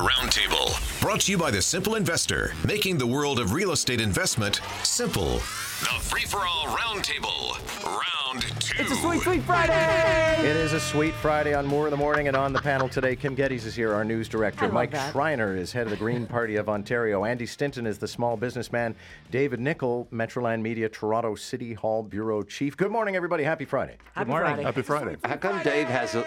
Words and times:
Roundtable, 0.00 1.00
brought 1.02 1.20
to 1.22 1.32
you 1.32 1.36
by 1.36 1.50
the 1.50 1.60
Simple 1.60 1.96
Investor, 1.96 2.54
making 2.66 2.96
the 2.96 3.06
world 3.06 3.38
of 3.38 3.52
real 3.52 3.72
estate 3.72 4.00
investment 4.00 4.62
simple. 4.82 5.34
The 5.34 6.00
Free 6.00 6.24
for 6.24 6.38
All 6.38 6.68
Roundtable, 6.68 7.58
round 7.84 8.42
two. 8.60 8.80
It's 8.80 8.90
a 8.90 8.96
sweet, 8.96 9.20
sweet 9.20 9.42
Friday. 9.42 10.48
It 10.48 10.56
is 10.56 10.72
a 10.72 10.80
sweet 10.80 11.12
Friday 11.12 11.52
on 11.52 11.66
Moore 11.66 11.86
in 11.86 11.90
the 11.90 11.98
Morning, 11.98 12.28
and 12.28 12.36
on 12.36 12.54
the 12.54 12.62
panel 12.62 12.88
today, 12.88 13.14
Kim 13.14 13.34
Geddes 13.34 13.66
is 13.66 13.74
here, 13.74 13.92
our 13.92 14.02
news 14.02 14.26
director. 14.26 14.70
Mike 14.70 14.92
that. 14.92 15.12
Schreiner 15.12 15.54
is 15.54 15.70
head 15.70 15.84
of 15.84 15.90
the 15.90 15.96
Green 15.96 16.26
Party 16.26 16.56
of 16.56 16.70
Ontario. 16.70 17.26
Andy 17.26 17.44
Stinton 17.44 17.86
is 17.86 17.98
the 17.98 18.08
small 18.08 18.38
businessman. 18.38 18.94
David 19.30 19.60
Nickle, 19.60 20.08
Metroland 20.10 20.62
Media 20.62 20.88
Toronto 20.88 21.34
City 21.34 21.74
Hall 21.74 22.02
Bureau 22.02 22.42
Chief. 22.42 22.74
Good 22.74 22.90
morning, 22.90 23.16
everybody. 23.16 23.44
Happy 23.44 23.66
Friday. 23.66 23.98
Happy 24.14 24.30
Friday. 24.30 24.62
Happy 24.62 24.82
Friday. 24.82 25.16
How 25.24 25.36
come 25.36 25.62
Dave 25.62 25.88
has 25.88 26.14
a 26.14 26.26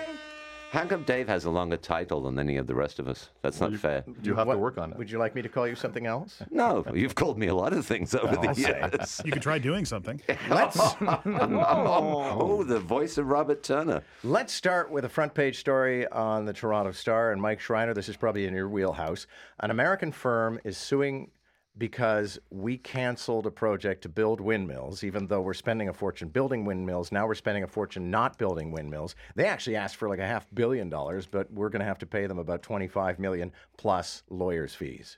How 0.74 0.86
come 0.86 1.04
Dave 1.04 1.28
has 1.28 1.46
a 1.46 1.52
longer 1.52 1.78
title 1.78 2.24
than 2.24 2.40
any 2.40 2.58
of 2.58 2.66
the 2.66 2.74
rest 2.74 2.98
of 2.98 3.08
us? 3.08 3.30
That's 3.44 3.62
not 3.62 3.76
fair. 3.76 4.04
You 4.24 4.34
have 4.34 4.48
What- 4.48 4.54
to 4.56 4.60
work 4.60 4.80
on 4.80 4.92
it. 4.92 4.98
Would 4.98 5.12
you 5.12 5.20
like 5.20 5.36
me 5.36 5.44
to 5.44 5.48
call 5.50 5.68
you 5.68 5.76
something 5.76 6.08
else? 6.08 6.42
No, 6.50 6.84
you've 6.96 7.14
called 7.14 7.38
me 7.38 7.46
a 7.46 7.54
lot 7.54 7.74
of 7.74 7.86
things 7.86 8.16
over 8.16 8.36
I'll 8.36 8.42
the 8.42 8.56
say. 8.56 8.80
years. 8.92 9.22
You 9.24 9.32
could 9.32 9.44
try 9.44 9.60
doing 9.60 9.86
something. 9.86 10.20
Let's 10.50 10.80
oh. 10.80 10.98
oh, 11.26 12.64
the 12.64 12.80
voice 12.80 13.20
of 13.20 13.28
Robert 13.28 13.62
Turner. 13.62 14.02
let's 14.24 14.52
start 14.52 14.90
with 14.90 15.06
a 15.06 15.10
front 15.10 15.36
page 15.36 15.60
story 15.60 16.08
on 16.08 16.46
the 16.46 16.54
Toronto 16.54 16.92
Star 16.92 17.32
and 17.34 17.40
Mike 17.40 17.60
Schreiner. 17.60 17.94
This 17.94 18.10
is 18.10 18.18
probably 18.18 18.48
in 18.48 18.56
your 18.56 18.68
wheelhouse. 18.68 19.28
An 19.60 19.70
American 19.70 20.12
firm 20.12 20.60
is 20.64 20.76
suing 20.76 21.30
because 21.78 22.38
we 22.52 22.78
canceled 22.78 23.48
a 23.48 23.52
project 23.52 24.04
to 24.04 24.10
build 24.10 24.40
windmills, 24.40 25.04
even 25.04 25.28
though 25.28 25.42
we're 25.42 25.54
spending 25.54 25.90
a 25.90 25.94
fortune 25.94 26.30
building 26.30 26.66
windmills. 26.66 27.12
Now 27.12 27.26
we're 27.26 27.36
spending 27.36 27.64
a 27.64 27.68
fortune 27.68 28.12
not 28.12 28.38
building 28.38 28.72
windmills. 28.72 29.16
They 29.36 29.46
actually 29.46 29.76
asked 29.76 29.96
for 29.96 30.08
like 30.08 30.20
a 30.20 30.26
half 30.26 30.46
billion 30.54 30.90
dollars, 30.90 31.26
but 31.26 31.52
we're 31.52 31.70
going 31.70 31.80
to 31.80 31.86
have 31.86 31.98
to 32.00 32.06
pay 32.06 32.28
them 32.28 32.38
about 32.38 32.62
25 32.62 33.20
million 33.20 33.52
plus 33.78 34.24
lawyers' 34.30 34.76
fees. 34.76 35.18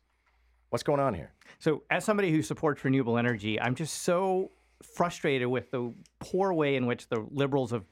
What's 0.69 0.83
going 0.83 0.99
on 0.99 1.13
here? 1.13 1.33
So, 1.59 1.83
as 1.89 2.03
somebody 2.03 2.31
who 2.31 2.41
supports 2.41 2.83
renewable 2.83 3.17
energy, 3.17 3.59
I'm 3.59 3.75
just 3.75 4.03
so 4.03 4.51
frustrated 4.83 5.47
with 5.47 5.71
the 5.71 5.93
poor 6.19 6.53
way 6.53 6.75
in 6.75 6.85
which 6.85 7.07
the 7.07 7.25
Liberals 7.31 7.71
have 7.71 7.85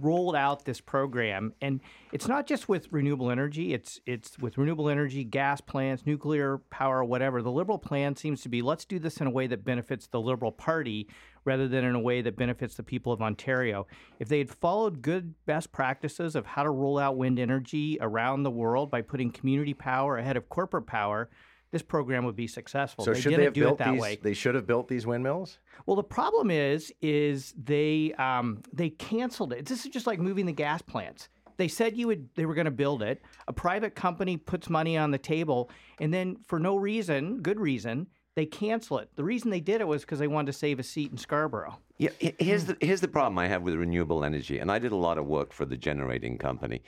rolled 0.00 0.36
out 0.36 0.64
this 0.64 0.80
program. 0.80 1.52
And 1.60 1.80
it's 2.12 2.28
not 2.28 2.46
just 2.46 2.68
with 2.68 2.92
renewable 2.92 3.30
energy; 3.30 3.72
it's 3.72 4.00
it's 4.06 4.38
with 4.38 4.58
renewable 4.58 4.88
energy, 4.88 5.24
gas 5.24 5.60
plants, 5.60 6.04
nuclear 6.06 6.58
power, 6.70 7.04
whatever. 7.04 7.42
The 7.42 7.50
Liberal 7.50 7.78
plan 7.78 8.16
seems 8.16 8.42
to 8.42 8.48
be 8.48 8.62
let's 8.62 8.84
do 8.84 8.98
this 8.98 9.18
in 9.18 9.26
a 9.26 9.30
way 9.30 9.46
that 9.46 9.64
benefits 9.64 10.06
the 10.06 10.20
Liberal 10.20 10.52
Party 10.52 11.08
rather 11.44 11.66
than 11.66 11.84
in 11.84 11.94
a 11.94 12.00
way 12.00 12.20
that 12.20 12.36
benefits 12.36 12.74
the 12.74 12.82
people 12.82 13.12
of 13.12 13.22
Ontario. 13.22 13.86
If 14.18 14.28
they 14.28 14.38
had 14.38 14.50
followed 14.50 15.00
good 15.00 15.34
best 15.46 15.72
practices 15.72 16.36
of 16.36 16.44
how 16.44 16.62
to 16.62 16.70
roll 16.70 16.98
out 16.98 17.16
wind 17.16 17.38
energy 17.38 17.96
around 18.00 18.42
the 18.42 18.50
world 18.50 18.90
by 18.90 19.00
putting 19.00 19.30
community 19.30 19.72
power 19.72 20.18
ahead 20.18 20.36
of 20.36 20.48
corporate 20.48 20.86
power, 20.86 21.30
this 21.70 21.82
program 21.82 22.24
would 22.24 22.36
be 22.36 22.46
successful. 22.46 23.04
So 23.04 23.12
they 23.12 23.20
should 23.20 23.30
didn't 23.30 23.40
they 23.40 23.44
have 23.44 23.52
do 23.54 23.60
built 23.62 23.80
it 23.80 23.84
that 23.84 23.92
these? 23.92 24.00
way. 24.00 24.18
They 24.22 24.34
should 24.34 24.54
have 24.54 24.66
built 24.66 24.88
these 24.88 25.06
windmills. 25.06 25.58
Well, 25.86 25.96
the 25.96 26.02
problem 26.02 26.50
is, 26.50 26.92
is 27.02 27.54
they 27.62 28.14
um, 28.18 28.62
they 28.72 28.90
canceled 28.90 29.52
it. 29.52 29.66
This 29.66 29.84
is 29.84 29.90
just 29.90 30.06
like 30.06 30.18
moving 30.18 30.46
the 30.46 30.52
gas 30.52 30.82
plants. 30.82 31.28
They 31.58 31.68
said 31.68 31.96
you 31.96 32.06
would, 32.06 32.28
they 32.36 32.46
were 32.46 32.54
going 32.54 32.66
to 32.66 32.70
build 32.70 33.02
it. 33.02 33.20
A 33.48 33.52
private 33.52 33.96
company 33.96 34.36
puts 34.36 34.70
money 34.70 34.96
on 34.96 35.10
the 35.10 35.18
table, 35.18 35.70
and 35.98 36.14
then 36.14 36.36
for 36.46 36.60
no 36.60 36.76
reason, 36.76 37.40
good 37.42 37.58
reason, 37.58 38.06
they 38.36 38.46
cancel 38.46 38.98
it. 39.00 39.10
The 39.16 39.24
reason 39.24 39.50
they 39.50 39.58
did 39.58 39.80
it 39.80 39.88
was 39.88 40.02
because 40.02 40.20
they 40.20 40.28
wanted 40.28 40.52
to 40.52 40.58
save 40.58 40.78
a 40.78 40.84
seat 40.84 41.10
in 41.10 41.18
Scarborough. 41.18 41.80
Yeah, 41.98 42.10
here's 42.20 42.66
the 42.66 42.76
here's 42.80 43.00
the 43.00 43.08
problem 43.08 43.36
I 43.40 43.48
have 43.48 43.62
with 43.62 43.74
renewable 43.74 44.24
energy, 44.24 44.60
and 44.60 44.70
I 44.70 44.78
did 44.78 44.92
a 44.92 44.96
lot 44.96 45.18
of 45.18 45.26
work 45.26 45.52
for 45.52 45.64
the 45.64 45.76
generating 45.76 46.38
company. 46.38 46.80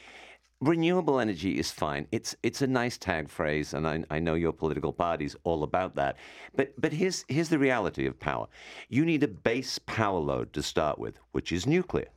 Renewable 0.63 1.21
energy 1.21 1.59
is 1.59 1.71
fine. 1.71 2.07
It's 2.13 2.37
it's 2.43 2.61
a 2.61 2.67
nice 2.67 2.99
tag 2.99 3.31
phrase, 3.31 3.73
and 3.73 3.89
I, 3.89 4.05
I 4.11 4.19
know 4.19 4.35
your 4.35 4.53
political 4.53 4.93
party's 4.93 5.35
all 5.43 5.63
about 5.63 5.95
that. 5.95 6.19
But 6.55 6.79
but 6.79 6.93
here's 6.93 7.25
here's 7.29 7.49
the 7.49 7.59
reality 7.59 8.05
of 8.05 8.21
power. 8.21 8.47
You 8.91 9.07
need 9.07 9.23
a 9.23 9.29
base 9.29 9.79
power 9.79 10.19
load 10.19 10.53
to 10.53 10.63
start 10.63 10.99
with, 10.99 11.19
which 11.33 11.51
is 11.51 11.67
nuclear. 11.67 12.09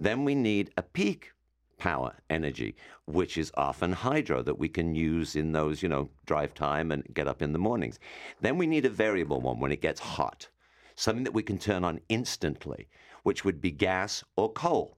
Then 0.00 0.24
we 0.24 0.34
need 0.34 0.72
a 0.76 0.82
peak 0.82 1.30
power 1.78 2.16
energy, 2.28 2.74
which 3.04 3.38
is 3.38 3.52
often 3.56 3.92
hydro 3.92 4.42
that 4.42 4.58
we 4.58 4.68
can 4.68 4.96
use 4.96 5.36
in 5.36 5.52
those, 5.52 5.80
you 5.80 5.88
know, 5.88 6.10
drive 6.26 6.54
time 6.54 6.90
and 6.90 7.04
get 7.14 7.28
up 7.28 7.40
in 7.40 7.52
the 7.52 7.58
mornings. 7.60 8.00
Then 8.40 8.58
we 8.58 8.66
need 8.66 8.84
a 8.84 8.90
variable 8.90 9.40
one 9.40 9.60
when 9.60 9.70
it 9.70 9.80
gets 9.80 10.00
hot, 10.00 10.48
something 10.96 11.22
that 11.22 11.34
we 11.34 11.42
can 11.44 11.58
turn 11.58 11.84
on 11.84 12.00
instantly, 12.08 12.88
which 13.22 13.44
would 13.44 13.60
be 13.60 13.70
gas 13.70 14.24
or 14.34 14.50
coal. 14.50 14.95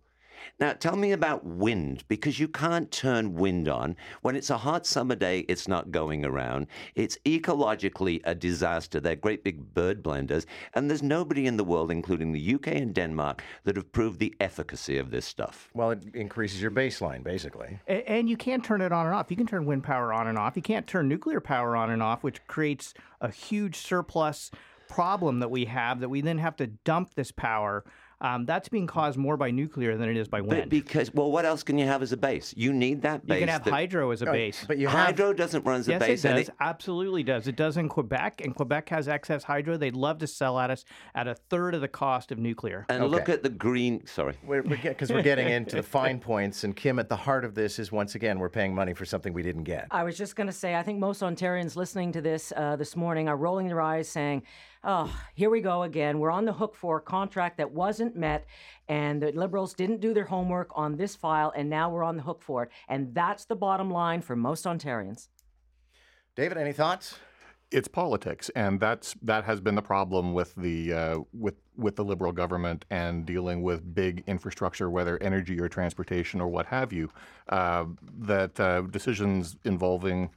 Now, 0.61 0.73
tell 0.73 0.97
me 0.97 1.13
about 1.13 1.45
wind, 1.45 2.05
because 2.09 2.39
you 2.39 2.49
can't 2.49 2.91
turn 2.91 3.35
wind 3.35 3.69
on. 3.69 3.97
When 4.23 4.37
it's 4.37 4.51
a 4.51 4.59
hot 4.59 4.87
summer 4.87 5.15
day, 5.15 5.41
it's 5.49 5.69
not 5.69 5.91
going 5.91 6.25
around. 6.25 6.67
It's 6.95 7.19
ecologically 7.25 8.21
a 8.25 8.35
disaster. 8.35 9.01
They're 9.01 9.17
great 9.17 9.45
big 9.45 9.75
bird 9.75 10.03
blenders. 10.03 10.47
And 10.75 10.91
there's 10.91 11.03
nobody 11.03 11.47
in 11.47 11.57
the 11.57 11.65
world, 11.65 11.91
including 11.91 12.33
the 12.33 12.55
UK 12.55 12.69
and 12.69 12.95
Denmark, 12.95 13.43
that 13.65 13.77
have 13.77 13.93
proved 13.93 14.19
the 14.19 14.35
efficacy 14.41 14.99
of 14.99 15.11
this 15.11 15.27
stuff. 15.27 15.71
Well, 15.75 15.91
it 15.93 16.05
increases 16.15 16.61
your 16.61 16.71
baseline, 16.71 17.23
basically. 17.23 17.79
And 17.87 18.29
you 18.29 18.37
can 18.37 18.61
turn 18.61 18.81
it 18.81 18.93
on 18.93 19.07
and 19.07 19.15
off. 19.15 19.31
You 19.31 19.37
can 19.37 19.47
turn 19.47 19.67
wind 19.67 19.85
power 19.85 20.13
on 20.13 20.27
and 20.27 20.39
off. 20.39 20.57
You 20.57 20.63
can't 20.63 20.87
turn 20.87 21.09
nuclear 21.09 21.41
power 21.41 21.77
on 21.77 21.91
and 21.91 22.03
off, 22.03 22.23
which 22.23 22.47
creates 22.47 22.95
a 23.21 23.31
huge 23.31 23.77
surplus 23.77 24.51
problem 24.89 25.41
that 25.41 25.51
we 25.51 25.67
have 25.67 26.01
that 26.01 26.09
we 26.09 26.21
then 26.23 26.39
have 26.39 26.57
to 26.57 26.67
dump 26.67 27.15
this 27.15 27.31
power. 27.31 27.85
Um, 28.21 28.47
that's 28.47 28.69
being 28.69 28.89
caused 28.89 29.17
more 29.17 29.37
by 29.37 29.53
nuclear 29.53 29.97
than 29.97 30.09
it 30.09 30.17
is 30.17 30.27
by 30.27 30.41
But 30.41 30.49
wind. 30.49 30.71
because, 30.71 31.15
well, 31.15 31.31
what 31.31 31.45
else 31.45 31.63
can 31.63 31.79
you 31.79 31.87
have 31.87 32.03
as 32.03 32.11
a 32.13 32.17
base? 32.17 32.53
You 32.57 32.73
need 32.73 33.03
that 33.03 33.25
base. 33.25 33.35
you 33.35 33.35
base. 33.35 33.41
can 33.41 33.49
have 33.49 33.65
that- 33.65 33.71
hydro 33.71 34.11
as 34.11 34.23
a 34.23 34.27
base. 34.27 34.65
But 34.67 34.79
you 34.79 34.89
have 34.89 34.99
hydro 35.07 35.33
doesn't 35.33 35.65
run 35.65 35.79
as 35.81 35.87
a 35.87 35.93
Yes, 35.93 36.01
base. 36.01 36.25
it 36.25 36.29
and 36.29 36.39
does. 36.47 36.51
Absolutely 36.59 37.23
does. 37.23 37.47
It 37.47 37.55
does 37.55 37.77
in 37.77 37.89
Quebec, 37.89 38.41
and 38.45 38.55
Quebec 38.57 38.89
has 38.89 39.07
excess 39.07 39.45
hydro. 39.45 39.77
They'd 39.77 39.95
love 39.95 40.19
to 40.19 40.27
sell 40.27 40.59
at 40.59 40.69
us 40.71 40.85
at 41.15 41.29
a 41.29 41.35
third 41.37 41.77
of 41.77 41.81
the 41.81 41.87
cost 41.89 42.33
of 42.33 42.39
nuclear. 42.39 42.87
and 42.89 43.07
look 43.09 43.29
at 43.29 43.45
the 43.45 43.49
green. 43.51 44.05
Sorry. 44.07 44.35
We're 44.45 44.63
because 44.63 45.13
we're 45.13 45.23
getting 45.23 45.49
into 45.49 45.77
the 45.77 45.83
fine 45.85 46.19
points, 46.19 46.65
and 46.65 46.75
Kim, 46.75 46.99
at 46.99 47.09
the 47.09 47.17
heart 47.17 47.45
of 47.45 47.55
this 47.55 47.79
is 47.79 47.93
once 47.93 48.17
again 48.17 48.41
we're 48.41 48.49
paying 48.49 48.75
money 48.75 48.95
for 48.95 49.05
something 49.05 49.33
we 49.33 49.43
didn't 49.43 49.65
get. 49.65 49.87
I 49.93 50.03
was 50.03 50.19
just 50.19 50.35
going 50.35 50.49
to 50.49 50.53
say, 50.53 50.75
I 50.75 50.83
think 50.83 50.99
most 50.99 51.23
Ontarians 51.23 51.77
listening 51.77 52.11
to 52.13 52.21
this 52.21 52.53
uh, 52.57 52.75
this 52.75 52.97
morning 52.97 53.29
are 53.29 53.37
rolling 53.37 53.69
their 53.69 53.81
eyes 53.81 54.09
saying, 54.09 54.43
oh, 54.85 55.13
here 55.35 55.51
we 55.51 55.61
go 55.61 55.83
again. 55.83 56.19
We're 56.19 56.31
on 56.31 56.45
the 56.45 56.53
hook 56.53 56.75
for 56.75 56.99
a 56.99 57.01
contract 57.01 57.59
that 57.59 57.71
wasn't 57.73 58.08
met, 58.17 58.47
and 58.89 59.23
the 59.23 59.33
Liberals 59.33 59.75
didn't 59.75 60.01
do 60.01 60.15
their 60.15 60.25
homework 60.25 60.71
on 60.75 60.97
this 60.97 61.17
file, 61.17 61.53
and 61.57 61.69
now 61.69 61.91
we're 61.91 62.05
on 62.05 62.17
the 62.17 62.23
hook 62.23 62.43
for 62.43 62.65
it. 62.65 62.71
And 62.89 63.15
that's 63.15 63.45
the 63.45 63.57
bottom 63.57 63.91
line 63.91 64.23
for 64.23 64.37
most 64.37 64.65
Ontarians. 64.65 65.29
David, 66.35 66.57
any 66.57 66.73
thoughts? 66.73 67.17
It's 67.71 67.89
politics, 67.89 68.49
and 68.57 68.81
that's 68.81 69.15
that 69.23 69.45
has 69.45 69.61
been 69.61 69.75
the 69.75 69.83
problem 69.83 70.33
with 70.33 70.55
the 70.55 70.93
uh, 70.93 71.19
with 71.35 71.57
with 71.77 71.97
the 71.97 72.05
liberal 72.05 72.33
government 72.33 72.87
and 72.91 73.27
dealing 73.27 73.63
with 73.63 73.95
big 73.95 74.25
infrastructure, 74.27 74.89
whether 74.89 75.23
energy 75.23 75.61
or 75.61 75.69
transportation 75.69 76.41
or 76.41 76.49
what 76.49 76.65
have 76.67 76.95
you. 76.95 77.11
Uh, 77.49 77.85
that 78.21 78.59
uh, 78.59 78.83
decisions 78.83 79.57
involving 79.65 80.31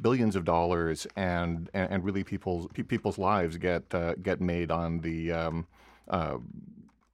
billions 0.00 0.36
of 0.36 0.44
dollars 0.44 1.06
and 1.16 1.70
and, 1.74 1.90
and 1.90 2.04
really 2.04 2.24
people's 2.24 2.68
pe- 2.72 2.82
people's 2.82 3.18
lives 3.18 3.56
get 3.56 3.82
uh, 3.94 4.14
get 4.22 4.40
made 4.40 4.70
on 4.70 5.00
the 5.00 5.32
um, 5.32 5.66
uh, 6.08 6.38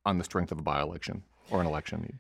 on 0.05 0.19
the 0.19 0.25
strength 0.25 0.53
of 0.53 0.59
a 0.59 0.63
by-election 0.63 1.23
or 1.51 1.61
an 1.61 1.67
election. 1.67 2.19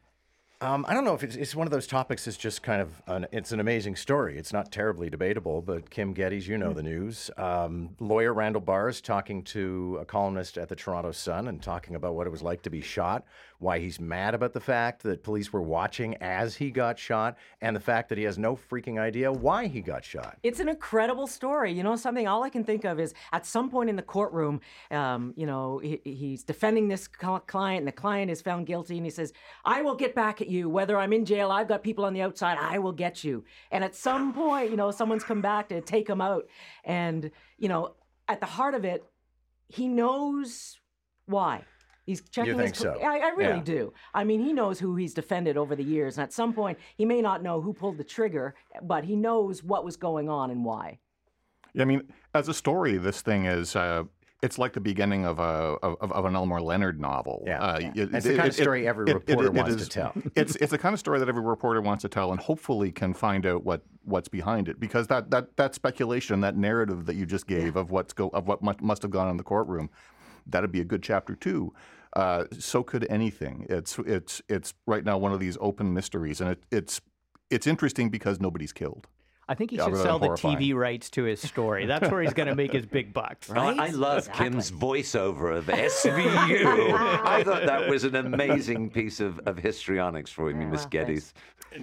Um, 0.60 0.86
I 0.88 0.94
don't 0.94 1.04
know 1.04 1.12
if 1.12 1.22
it's, 1.22 1.36
it's 1.36 1.54
one 1.54 1.66
of 1.66 1.72
those 1.72 1.86
topics 1.86 2.24
that's 2.24 2.38
just 2.38 2.62
kind 2.62 2.80
of 2.80 3.02
an, 3.06 3.26
it's 3.32 3.52
an 3.52 3.60
amazing 3.60 3.96
story. 3.96 4.38
It's 4.38 4.52
not 4.52 4.72
terribly 4.72 5.10
debatable, 5.10 5.60
but 5.60 5.90
Kim 5.90 6.14
Geddes, 6.14 6.48
you 6.48 6.56
know 6.56 6.72
the 6.72 6.82
news. 6.82 7.30
Um, 7.36 7.96
lawyer 8.00 8.32
Randall 8.32 8.62
Barrs 8.62 9.02
talking 9.02 9.42
to 9.44 9.98
a 10.00 10.06
columnist 10.06 10.56
at 10.56 10.70
the 10.70 10.76
Toronto 10.76 11.12
Sun 11.12 11.48
and 11.48 11.60
talking 11.60 11.96
about 11.96 12.14
what 12.14 12.26
it 12.26 12.30
was 12.30 12.40
like 12.40 12.62
to 12.62 12.70
be 12.70 12.80
shot, 12.80 13.26
why 13.64 13.78
he's 13.78 13.98
mad 13.98 14.34
about 14.34 14.52
the 14.52 14.60
fact 14.60 15.02
that 15.02 15.22
police 15.22 15.52
were 15.52 15.62
watching 15.62 16.14
as 16.20 16.54
he 16.54 16.70
got 16.70 16.98
shot, 16.98 17.36
and 17.62 17.74
the 17.74 17.80
fact 17.80 18.10
that 18.10 18.18
he 18.18 18.24
has 18.24 18.38
no 18.38 18.54
freaking 18.54 19.00
idea 19.00 19.32
why 19.32 19.66
he 19.66 19.80
got 19.80 20.04
shot. 20.04 20.36
It's 20.42 20.60
an 20.60 20.68
incredible 20.68 21.26
story. 21.26 21.72
You 21.72 21.82
know, 21.82 21.96
something 21.96 22.28
all 22.28 22.44
I 22.44 22.50
can 22.50 22.62
think 22.62 22.84
of 22.84 23.00
is 23.00 23.14
at 23.32 23.46
some 23.46 23.70
point 23.70 23.88
in 23.88 23.96
the 23.96 24.02
courtroom, 24.02 24.60
um, 24.90 25.32
you 25.34 25.46
know, 25.46 25.78
he, 25.78 26.00
he's 26.04 26.44
defending 26.44 26.88
this 26.88 27.08
client, 27.08 27.78
and 27.78 27.88
the 27.88 27.92
client 27.92 28.30
is 28.30 28.42
found 28.42 28.66
guilty, 28.66 28.96
and 28.98 29.06
he 29.06 29.10
says, 29.10 29.32
I 29.64 29.82
will 29.82 29.96
get 29.96 30.14
back 30.14 30.40
at 30.40 30.48
you. 30.48 30.68
Whether 30.68 30.98
I'm 30.98 31.12
in 31.12 31.24
jail, 31.24 31.50
I've 31.50 31.68
got 31.68 31.82
people 31.82 32.04
on 32.04 32.12
the 32.12 32.22
outside, 32.22 32.58
I 32.60 32.78
will 32.78 32.92
get 32.92 33.24
you. 33.24 33.44
And 33.70 33.82
at 33.82 33.94
some 33.94 34.34
point, 34.34 34.70
you 34.70 34.76
know, 34.76 34.90
someone's 34.90 35.24
come 35.24 35.40
back 35.40 35.70
to 35.70 35.80
take 35.80 36.08
him 36.08 36.20
out. 36.20 36.46
And, 36.84 37.30
you 37.58 37.68
know, 37.68 37.94
at 38.28 38.40
the 38.40 38.46
heart 38.46 38.74
of 38.74 38.84
it, 38.84 39.04
he 39.68 39.88
knows 39.88 40.78
why. 41.26 41.64
He's 42.04 42.20
checking 42.28 42.56
think 42.58 42.70
his. 42.74 42.78
so? 42.78 42.98
I, 43.02 43.18
I 43.18 43.28
really 43.30 43.54
Yeah. 43.58 43.62
do. 43.62 43.92
I 44.12 44.24
mean, 44.24 44.40
he 44.44 44.52
knows 44.52 44.78
who 44.78 44.94
he's 44.96 45.14
defended 45.14 45.56
over 45.56 45.74
the 45.74 45.82
years, 45.84 46.18
and 46.18 46.22
at 46.22 46.32
some 46.32 46.52
point, 46.52 46.78
he 46.96 47.04
may 47.04 47.22
not 47.22 47.42
know 47.42 47.60
who 47.60 47.72
pulled 47.72 47.96
the 47.96 48.04
trigger, 48.04 48.54
but 48.82 49.04
he 49.04 49.16
knows 49.16 49.62
what 49.64 49.84
was 49.84 49.96
going 49.96 50.28
on 50.28 50.50
and 50.50 50.64
why. 50.64 50.98
Yeah, 51.72 51.82
I 51.82 51.84
mean, 51.86 52.02
as 52.34 52.48
a 52.48 52.54
story, 52.54 52.98
this 52.98 53.22
thing 53.22 53.46
is 53.46 53.74
uh, 53.74 54.04
it's 54.42 54.58
like 54.58 54.74
the 54.74 54.80
beginning 54.80 55.24
of 55.24 55.38
a 55.38 55.42
of, 55.82 56.12
of 56.12 56.24
an 56.26 56.36
Elmore 56.36 56.60
Leonard 56.60 57.00
novel. 57.00 57.42
Yeah. 57.46 57.60
Uh, 57.62 57.78
Yeah. 57.80 57.88
it- 57.94 58.14
It's 58.14 58.24
the 58.26 58.32
it- 58.34 58.36
kind 58.36 58.48
of 58.50 58.58
it- 58.58 58.62
story 58.62 58.86
every 58.86 59.10
it- 59.10 59.14
reporter 59.14 59.46
it 59.46 59.54
wants 59.54 59.82
to 59.82 59.88
tell. 59.88 60.12
It's 60.36 60.56
it's 60.56 60.70
the 60.72 60.78
kind 60.78 60.92
of 60.92 61.00
story 61.00 61.18
that 61.18 61.28
every 61.28 61.42
reporter 61.42 61.80
wants 61.80 62.02
to 62.02 62.08
tell, 62.10 62.30
and 62.32 62.38
hopefully 62.40 62.92
can 62.92 63.14
find 63.14 63.46
out 63.46 63.64
what 63.64 63.82
what's 64.04 64.28
behind 64.28 64.68
it. 64.68 64.78
Because 64.78 65.06
that 65.06 65.30
that 65.30 65.56
that 65.56 65.74
speculation, 65.74 66.42
that 66.42 66.56
narrative 66.56 67.06
that 67.06 67.16
you 67.16 67.24
just 67.24 67.46
gave 67.46 67.74
of 67.76 67.90
what's 67.90 68.12
go 68.12 68.28
of 68.28 68.46
what 68.46 68.62
mu- 68.62 68.74
must 68.82 69.00
have 69.02 69.10
gone 69.10 69.24
on 69.26 69.30
in 69.32 69.36
the 69.38 69.42
courtroom, 69.42 69.88
that'd 70.46 70.72
be 70.72 70.80
a 70.80 70.84
good 70.84 71.02
chapter 71.02 71.34
too. 71.34 71.72
Uh, 72.14 72.44
so 72.58 72.82
could 72.82 73.06
anything. 73.10 73.66
It's 73.68 73.98
it's 74.00 74.40
it's 74.48 74.74
right 74.86 75.04
now 75.04 75.18
one 75.18 75.32
of 75.32 75.40
these 75.40 75.58
open 75.60 75.92
mysteries, 75.92 76.40
and 76.40 76.50
it, 76.50 76.62
it's 76.70 77.00
it's 77.50 77.66
interesting 77.66 78.08
because 78.08 78.40
nobody's 78.40 78.72
killed. 78.72 79.08
I 79.48 79.54
think 79.54 79.70
he 79.70 79.76
Yeah, 79.76 79.84
should 79.86 79.96
sell 79.98 80.18
the 80.18 80.26
horrifying. 80.26 80.56
TV 80.58 80.74
rights 80.74 81.10
to 81.10 81.24
his 81.24 81.40
story. 81.40 81.86
That's 81.86 82.10
where 82.10 82.22
he's 82.22 82.32
going 82.32 82.48
to 82.48 82.54
make 82.54 82.72
his 82.72 82.86
big 82.86 83.12
bucks. 83.12 83.50
Oh, 83.50 83.60
I- 83.60 83.86
I 83.86 83.88
love 83.90 84.18
Exactly. 84.18 84.44
Kim's 84.44 84.70
voiceover 84.70 85.56
of 85.56 85.66
SVU. 85.66 86.94
I 87.24 87.42
thought 87.44 87.66
that 87.66 87.88
was 87.88 88.04
an 88.04 88.14
amazing 88.16 88.90
piece 88.90 89.20
of, 89.20 89.38
of 89.40 89.58
histrionics 89.58 90.30
for 90.30 90.50
me, 90.52 90.64
Miss 90.64 90.86
Geddes. 90.86 91.34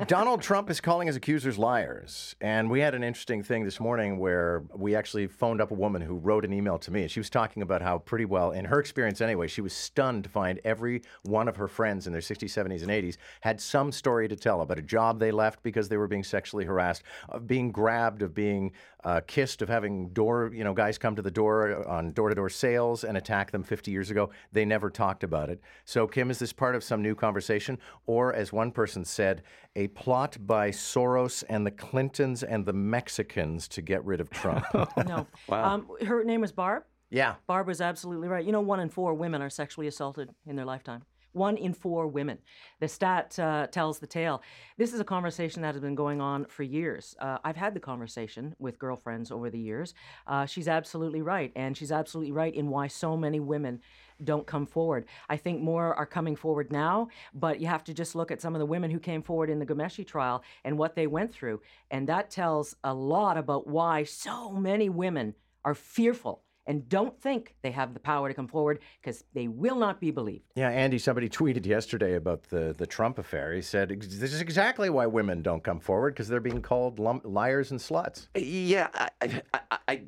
Donald 0.07 0.41
Trump 0.41 0.69
is 0.69 0.79
calling 0.79 1.07
his 1.07 1.17
accusers 1.17 1.57
liars. 1.57 2.35
And 2.39 2.69
we 2.69 2.79
had 2.79 2.95
an 2.95 3.03
interesting 3.03 3.43
thing 3.43 3.65
this 3.65 3.79
morning 3.79 4.17
where 4.19 4.63
we 4.73 4.95
actually 4.95 5.27
phoned 5.27 5.59
up 5.59 5.71
a 5.71 5.73
woman 5.73 6.01
who 6.01 6.15
wrote 6.15 6.45
an 6.45 6.53
email 6.53 6.77
to 6.79 6.91
me. 6.91 7.01
And 7.01 7.11
she 7.11 7.19
was 7.19 7.29
talking 7.29 7.61
about 7.61 7.81
how, 7.81 7.97
pretty 7.97 8.23
well, 8.25 8.51
in 8.51 8.63
her 8.65 8.79
experience 8.79 9.19
anyway, 9.19 9.47
she 9.47 9.59
was 9.61 9.73
stunned 9.73 10.23
to 10.23 10.29
find 10.29 10.59
every 10.63 11.01
one 11.23 11.47
of 11.49 11.57
her 11.57 11.67
friends 11.67 12.07
in 12.07 12.13
their 12.13 12.21
60s, 12.21 12.45
70s, 12.45 12.81
and 12.83 12.89
80s 12.89 13.17
had 13.41 13.59
some 13.59 13.91
story 13.91 14.27
to 14.29 14.35
tell 14.37 14.61
about 14.61 14.79
a 14.79 14.81
job 14.81 15.19
they 15.19 15.31
left 15.31 15.61
because 15.61 15.89
they 15.89 15.97
were 15.97 16.07
being 16.07 16.23
sexually 16.23 16.63
harassed, 16.63 17.03
of 17.27 17.47
being 17.51 17.69
grabbed, 17.69 18.21
of 18.21 18.33
being 18.33 18.71
uh, 19.03 19.19
kissed, 19.27 19.61
of 19.61 19.67
having 19.67 20.07
door, 20.13 20.49
you 20.53 20.63
know, 20.63 20.73
guys 20.73 20.97
come 20.97 21.17
to 21.17 21.21
the 21.21 21.29
door 21.29 21.85
on 21.85 22.13
door 22.13 22.29
to 22.29 22.35
door 22.35 22.49
sales 22.49 23.03
and 23.03 23.17
attack 23.17 23.51
them 23.51 23.61
50 23.61 23.91
years 23.91 24.09
ago. 24.09 24.29
They 24.53 24.63
never 24.63 24.89
talked 24.89 25.25
about 25.25 25.49
it. 25.49 25.59
So, 25.83 26.07
Kim, 26.07 26.31
is 26.31 26.39
this 26.39 26.53
part 26.53 26.75
of 26.75 26.81
some 26.81 27.01
new 27.01 27.13
conversation? 27.13 27.77
Or, 28.05 28.33
as 28.33 28.53
one 28.53 28.71
person 28.71 29.03
said, 29.03 29.43
a 29.75 29.89
plot 29.89 30.37
by 30.39 30.69
Soros 30.69 31.43
and 31.49 31.67
the 31.67 31.71
Clintons 31.71 32.41
and 32.41 32.65
the 32.65 32.71
Mexicans 32.71 33.67
to 33.67 33.81
get 33.81 34.01
rid 34.05 34.21
of 34.21 34.29
Trump? 34.29 34.63
No. 35.05 35.27
Um, 35.49 35.87
her 36.07 36.23
name 36.23 36.39
was 36.39 36.53
Barb. 36.53 36.83
yeah. 37.09 37.35
Barb 37.47 37.67
was 37.67 37.81
absolutely 37.81 38.29
right. 38.29 38.45
You 38.45 38.53
know, 38.53 38.61
one 38.61 38.79
in 38.79 38.87
four 38.87 39.13
women 39.13 39.41
are 39.41 39.49
sexually 39.49 39.87
assaulted 39.87 40.29
in 40.45 40.55
their 40.55 40.63
lifetime. 40.63 41.03
One 41.33 41.57
in 41.57 41.73
four 41.73 42.07
women. 42.07 42.39
The 42.79 42.87
stat 42.87 43.37
uh, 43.39 43.67
tells 43.67 43.99
the 43.99 44.07
tale. 44.07 44.41
This 44.77 44.93
is 44.93 44.99
a 44.99 45.05
conversation 45.05 45.61
that 45.61 45.73
has 45.75 45.81
been 45.81 45.95
going 45.95 46.19
on 46.19 46.45
for 46.45 46.63
years. 46.63 47.15
Uh, 47.19 47.37
I've 47.43 47.55
had 47.55 47.73
the 47.73 47.79
conversation 47.79 48.55
with 48.59 48.79
girlfriends 48.79 49.31
over 49.31 49.49
the 49.49 49.59
years. 49.59 49.93
Uh, 50.27 50.45
she's 50.45 50.67
absolutely 50.67 51.21
right. 51.21 51.51
And 51.55 51.75
she's 51.75 51.91
absolutely 51.91 52.31
right 52.31 52.53
in 52.53 52.69
why 52.69 52.87
so 52.87 53.15
many 53.15 53.39
women 53.39 53.79
don't 54.23 54.45
come 54.45 54.65
forward. 54.65 55.05
I 55.29 55.37
think 55.37 55.61
more 55.61 55.95
are 55.95 56.05
coming 56.05 56.35
forward 56.35 56.71
now, 56.71 57.07
but 57.33 57.59
you 57.59 57.67
have 57.67 57.83
to 57.85 57.93
just 57.93 58.15
look 58.15 58.31
at 58.31 58.41
some 58.41 58.55
of 58.55 58.59
the 58.59 58.65
women 58.65 58.91
who 58.91 58.99
came 58.99 59.21
forward 59.21 59.49
in 59.49 59.59
the 59.59 59.65
Ghomeshi 59.65 60.05
trial 60.05 60.43
and 60.63 60.77
what 60.77 60.95
they 60.95 61.07
went 61.07 61.33
through. 61.33 61.61
And 61.89 62.07
that 62.07 62.29
tells 62.29 62.75
a 62.83 62.93
lot 62.93 63.37
about 63.37 63.67
why 63.67 64.03
so 64.03 64.51
many 64.51 64.89
women 64.89 65.35
are 65.63 65.75
fearful 65.75 66.43
and 66.71 66.87
don't 66.87 67.19
think 67.19 67.53
they 67.63 67.71
have 67.71 67.93
the 67.93 67.99
power 67.99 68.29
to 68.29 68.33
come 68.33 68.47
forward 68.47 68.79
because 69.01 69.25
they 69.33 69.49
will 69.49 69.75
not 69.75 69.99
be 69.99 70.09
believed. 70.09 70.45
Yeah, 70.55 70.69
Andy, 70.69 70.99
somebody 70.99 71.27
tweeted 71.39 71.65
yesterday 71.65 72.15
about 72.15 72.43
the, 72.43 72.73
the 72.77 72.87
Trump 72.87 73.19
affair. 73.19 73.53
He 73.53 73.61
said, 73.61 73.89
This 73.89 74.33
is 74.33 74.39
exactly 74.39 74.89
why 74.89 75.05
women 75.05 75.41
don't 75.41 75.61
come 75.61 75.81
forward 75.81 76.13
because 76.13 76.29
they're 76.29 76.39
being 76.39 76.61
called 76.61 76.97
lum- 76.97 77.19
liars 77.25 77.71
and 77.71 77.79
sluts. 77.79 78.29
Uh, 78.37 78.39
yeah, 78.39 78.87
I, 78.93 79.09
I, 79.21 79.41
I, 79.53 79.77
I, 79.89 80.01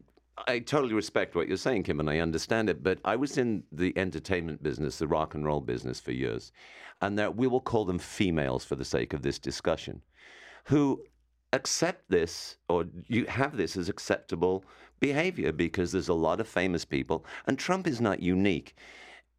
I 0.48 0.60
totally 0.60 0.94
respect 0.94 1.36
what 1.36 1.50
you're 1.50 1.58
saying, 1.58 1.84
Kim, 1.84 2.00
and 2.00 2.10
I 2.10 2.20
understand 2.20 2.70
it. 2.70 2.82
But 2.82 3.00
I 3.04 3.18
was 3.18 3.38
in 3.38 3.64
the 3.74 3.92
entertainment 3.98 4.64
business, 4.64 4.98
the 4.98 5.08
rock 5.08 5.36
and 5.36 5.46
roll 5.46 5.60
business 5.60 6.00
for 6.00 6.14
years, 6.14 6.54
and 7.02 7.20
there, 7.20 7.30
we 7.30 7.46
will 7.46 7.60
call 7.60 7.84
them 7.84 8.00
females 8.00 8.64
for 8.64 8.78
the 8.78 8.86
sake 8.86 9.14
of 9.14 9.22
this 9.22 9.38
discussion, 9.38 10.02
who 10.64 11.04
accept 11.54 12.10
this 12.10 12.58
or 12.68 12.86
you 13.08 13.26
have 13.26 13.56
this 13.56 13.78
as 13.78 13.88
acceptable 13.88 14.66
behavior 15.00 15.52
because 15.52 15.92
there's 15.92 16.10
a 16.10 16.14
lot 16.14 16.40
of 16.40 16.48
famous 16.48 16.84
people, 16.86 17.26
and 17.48 17.58
Trump 17.58 17.88
is 17.88 18.02
not 18.02 18.22
unique 18.22 18.76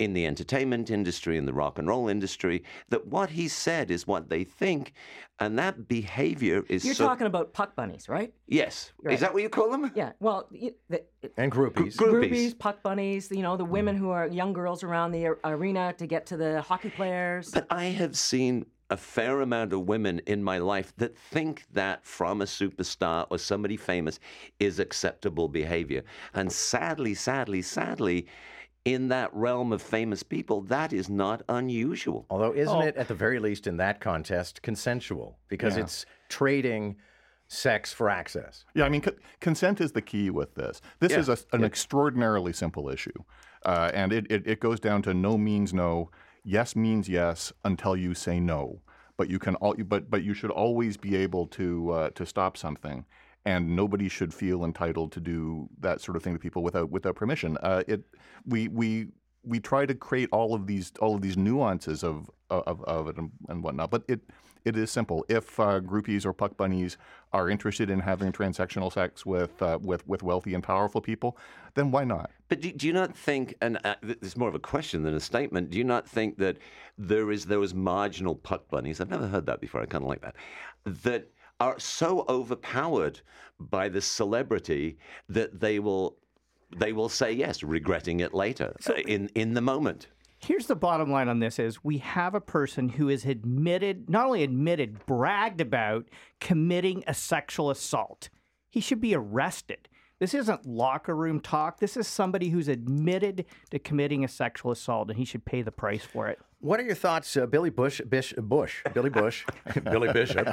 in 0.01 0.13
the 0.13 0.27
entertainment 0.27 0.91
industry, 0.91 1.37
in 1.37 1.47
the 1.47 1.53
rock 1.53 1.79
and 1.79 1.87
roll 1.87 2.09
industry, 2.09 2.65
that 2.89 3.07
what 3.07 3.31
he 3.31 3.47
said 3.47 3.93
is 3.93 4.09
what 4.09 4.29
they 4.29 4.43
think, 4.43 4.93
and 5.39 5.57
that 5.57 5.87
behavior 5.87 6.65
is 6.69 6.85
You're 6.85 6.95
so. 6.97 7.07
talking 7.07 7.29
about 7.29 7.53
puck 7.53 7.77
bunnies, 7.77 8.09
right? 8.09 8.35
yes, 8.49 8.93
Right. 9.01 9.15
is 9.15 9.21
that 9.21 9.33
what 9.33 9.43
you 9.45 9.49
call 9.49 9.71
them? 9.71 9.93
Yeah. 9.95 10.11
Well, 10.19 10.49
the, 10.51 10.75
And 11.37 11.53
groupies. 11.53 11.95
Groupies. 11.95 12.31
groupies, 12.31 12.59
puck 12.59 12.83
bunnies, 12.83 13.31
you 13.31 13.43
know, 13.43 13.57
the 13.57 13.65
women 13.65 13.95
mm. 13.95 14.01
who 14.01 14.11
are 14.11 14.27
young 14.27 14.53
girls 14.53 14.83
around 14.83 15.13
the 15.13 15.27
ar- 15.29 15.39
arena 15.45 15.95
to 15.99 16.07
get 16.09 16.27
to 16.27 16.37
the 16.37 16.61
hockey 16.63 16.91
players. 16.91 17.53
But 17.53 17.69
I 17.71 17.85
have 17.85 18.17
seen 18.17 18.67
a 18.91 18.97
fair 18.97 19.41
amount 19.41 19.73
of 19.73 19.87
women 19.87 20.21
in 20.27 20.43
my 20.43 20.59
life 20.59 20.93
that 20.99 21.17
think 21.17 21.65
that 21.73 22.05
from 22.05 22.43
a 22.43 22.45
superstar 22.45 23.27
or 23.31 23.39
somebody 23.39 23.77
famous 23.77 24.21
is 24.61 24.79
acceptable 24.79 25.49
behavior. 25.49 26.03
And 26.35 26.53
sadly, 26.53 27.15
sadly, 27.15 27.63
sadly, 27.63 28.27
in 28.85 29.09
that 29.09 29.33
realm 29.35 29.73
of 29.73 29.81
famous 29.81 30.23
people, 30.23 30.61
that 30.63 30.93
is 30.93 31.09
not 31.09 31.43
unusual. 31.49 32.27
Although, 32.29 32.53
isn't 32.53 32.83
it, 32.83 32.97
at 32.97 33.09
the 33.09 33.15
very 33.15 33.39
least 33.39 33.67
in 33.67 33.79
that 33.79 34.01
contest, 34.01 34.61
consensual? 34.61 35.39
Because 35.49 35.77
Yeah. 35.77 35.85
it's 35.85 36.05
trading 36.29 36.97
sex 37.49 37.93
for 37.93 38.11
access. 38.11 38.67
Yeah, 38.75 38.85
I 38.85 38.91
mean, 38.91 39.01
co- 39.01 39.13
consent 39.41 39.81
is 39.81 39.93
the 39.93 40.03
key 40.03 40.29
with 40.29 40.55
this. 40.55 40.83
This 41.01 41.13
is 41.13 41.29
a, 41.31 41.39
an 41.53 41.65
extraordinarily 41.65 42.53
simple 42.53 42.91
issue, 42.91 43.13
uh, 43.65 43.91
and 43.95 44.13
it, 44.13 44.27
it, 44.31 44.47
it 44.47 44.61
goes 44.61 44.81
down 44.81 45.01
to 45.03 45.15
no 45.15 45.39
means 45.39 45.73
no, 45.73 46.11
yes 46.45 46.77
means 46.77 47.09
yes 47.09 47.53
until 47.65 47.97
you 47.97 48.15
say 48.15 48.41
no. 48.41 48.81
But 49.17 49.31
you 49.31 49.39
can 49.39 49.55
all, 49.57 49.75
but 49.75 50.11
but 50.11 50.25
you 50.25 50.35
should 50.35 50.51
always 50.51 50.97
be 50.97 51.15
able 51.17 51.47
to 51.49 51.91
uh, 51.91 52.11
to 52.11 52.27
stop 52.27 52.57
something, 52.57 53.05
and 53.45 53.77
nobody 53.77 54.09
should 54.09 54.35
feel 54.35 54.65
entitled 54.65 55.13
to 55.13 55.21
do 55.21 55.69
that 55.81 56.01
sort 56.01 56.17
of 56.17 56.23
thing 56.23 56.33
to 56.35 56.39
people 56.41 56.65
without 56.65 56.91
without 56.91 57.15
permission. 57.15 57.57
Uh, 57.63 57.85
it 57.87 58.03
we 58.45 58.67
we 58.69 59.07
we 59.45 59.61
try 59.61 59.87
to 59.87 59.95
create 59.95 60.29
all 60.33 60.53
of 60.53 60.67
these 60.67 60.93
all 61.01 61.15
of 61.15 61.23
these 61.23 61.37
nuances 61.37 62.03
of 62.03 62.29
of, 62.51 62.83
of 62.85 63.09
it 63.09 63.17
and, 63.17 63.31
and 63.49 63.63
whatnot, 63.63 63.91
but 63.91 64.03
it 64.09 64.21
it 64.65 64.77
is 64.77 64.91
simple. 64.91 65.25
If 65.29 65.61
uh, 65.61 65.81
groupies 65.81 66.25
or 66.25 66.33
puck 66.33 66.57
bunnies 66.57 66.97
are 67.33 67.51
interested 67.51 67.91
in 67.91 68.01
having 68.01 68.33
transactional 68.33 68.93
sex 68.93 69.27
with 69.27 69.61
uh, 69.63 69.79
with 69.83 70.07
with 70.07 70.23
wealthy 70.23 70.55
and 70.55 70.63
powerful 70.63 71.01
people, 71.01 71.37
then 71.75 71.91
why 71.91 72.05
not? 72.05 72.31
But 72.49 72.61
do, 72.61 72.73
do 72.73 72.87
you 72.87 72.93
not 72.93 73.17
think, 73.17 73.55
and 73.61 73.79
uh, 73.85 73.97
this 74.03 74.17
is 74.23 74.37
more 74.37 74.49
of 74.49 74.55
a 74.55 74.61
question 74.61 75.03
than 75.03 75.15
a 75.15 75.21
statement, 75.21 75.71
do 75.71 75.79
you 75.79 75.85
not 75.85 76.09
think 76.09 76.39
that 76.39 76.59
there 76.97 77.31
is 77.31 77.47
those 77.47 77.75
marginal 77.75 78.35
puck 78.35 78.69
bunnies, 78.71 79.01
I've 79.01 79.11
never 79.11 79.27
heard 79.27 79.47
that 79.47 79.61
before, 79.61 79.83
I 79.83 79.87
kind 79.87 80.05
of 80.05 80.09
like 80.09 80.23
that, 80.23 80.37
that 81.03 81.31
are 81.61 81.79
so 81.79 82.25
overpowered 82.29 83.21
by 83.59 83.89
the 83.89 84.01
celebrity 84.01 84.99
that 85.29 85.61
they 85.61 85.79
will 85.79 86.17
they 86.77 86.93
will 86.93 87.09
say 87.09 87.31
yes, 87.31 87.63
regretting 87.63 88.21
it 88.21 88.35
later, 88.35 88.75
uh, 88.89 88.95
in, 88.95 89.31
in 89.35 89.55
the 89.55 89.61
moment. 89.61 90.09
Here's 90.47 90.67
the 90.67 90.77
bottom 90.77 91.11
line 91.11 91.31
on 91.31 91.39
this 91.39 91.59
is 91.59 91.83
we 91.83 91.99
have 91.99 92.35
a 92.35 92.41
person 92.41 92.91
who 92.91 93.09
is 93.09 93.25
admitted, 93.25 94.11
not 94.11 94.27
only 94.27 94.43
admitted, 94.43 95.07
bragged 95.07 95.63
about 95.63 96.05
committing 96.39 97.03
a 97.07 97.15
sexual 97.15 97.71
assault. 97.71 98.29
He 98.69 98.81
should 98.81 99.01
be 99.01 99.15
arrested. 99.15 99.89
This 100.19 100.35
isn't 100.35 100.67
locker 100.67 101.17
room 101.17 101.41
talk. 101.41 101.81
This 101.81 101.97
is 101.97 102.07
somebody 102.07 102.51
who's 102.51 102.69
admitted 102.69 103.47
to 103.71 103.79
committing 103.79 104.23
a 104.23 104.29
sexual 104.29 104.73
assault 104.73 105.09
and 105.09 105.19
he 105.19 105.25
should 105.25 105.47
pay 105.47 105.63
the 105.63 105.73
price 105.73 106.05
for 106.05 106.29
it. 106.29 106.39
What 106.65 106.81
are 106.81 106.83
your 106.83 106.95
thoughts, 106.95 107.37
uh, 107.37 107.45
Billy 107.45 107.69
Bush, 107.69 108.01
Bish, 108.09 108.33
Bush, 108.39 108.83
Billy 108.95 109.11
Bush, 109.11 109.45
Billy 109.85 110.11
Bishop? 110.15 110.49